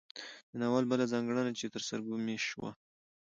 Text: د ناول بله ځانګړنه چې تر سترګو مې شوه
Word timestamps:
د 0.49 0.51
ناول 0.61 0.85
بله 0.91 1.05
ځانګړنه 1.13 1.51
چې 1.59 1.65
تر 1.73 1.81
سترګو 1.87 2.15
مې 2.25 2.37
شوه 2.47 2.71